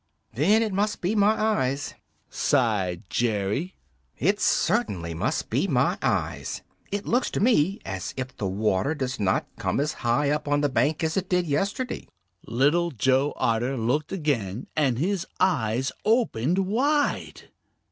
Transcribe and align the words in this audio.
"Then 0.33 0.63
it 0.63 0.73
must 0.73 0.99
be 0.99 1.13
my 1.13 1.39
eyes," 1.39 1.93
sighed 2.27 3.03
Jerry. 3.07 3.75
"It 4.17 4.39
certainly 4.39 5.13
must 5.13 5.51
be 5.51 5.67
my 5.67 5.99
eyes. 6.01 6.63
It 6.91 7.05
looks 7.05 7.29
to 7.29 7.39
me 7.39 7.79
as 7.85 8.11
if 8.17 8.35
the 8.35 8.47
water 8.47 8.95
does 8.95 9.19
not 9.19 9.45
come 9.59 9.79
as 9.79 9.93
high 10.01 10.31
up 10.31 10.47
on 10.47 10.61
the 10.61 10.69
bank 10.69 11.03
as 11.03 11.17
it 11.17 11.29
did 11.29 11.45
yesterday." 11.45 12.07
Little 12.47 12.89
Joe 12.89 13.33
Otter 13.37 13.77
looked 13.77 14.11
again 14.11 14.65
and 14.75 14.97
his 14.97 15.27
eyes 15.39 15.91
opened 16.03 16.57
wide. 16.65 17.49